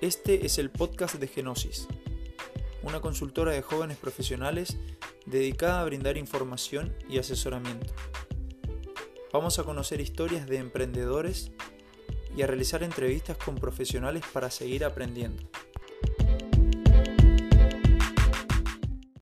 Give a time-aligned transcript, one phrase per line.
[0.00, 1.88] Este es el podcast de Genosis,
[2.84, 4.78] una consultora de jóvenes profesionales
[5.26, 7.92] dedicada a brindar información y asesoramiento.
[9.32, 11.50] Vamos a conocer historias de emprendedores
[12.36, 15.42] y a realizar entrevistas con profesionales para seguir aprendiendo.